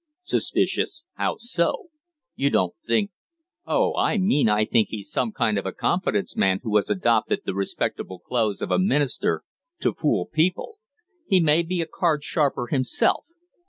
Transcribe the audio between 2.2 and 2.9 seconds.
You don't